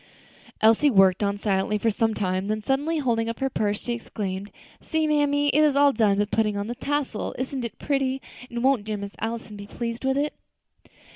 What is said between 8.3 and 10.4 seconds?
and won't dear Miss Allison be pleased with it?"